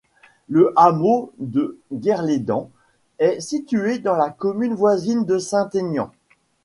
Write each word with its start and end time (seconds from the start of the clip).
Le 0.49 0.73
hameau 0.77 1.31
de 1.37 1.77
Guerlédan 1.91 2.71
est 3.19 3.39
situé 3.39 3.99
dans 3.99 4.15
la 4.15 4.31
commune 4.31 4.73
voisine 4.73 5.25
de 5.25 5.37
Saint-Aignan. 5.37 6.09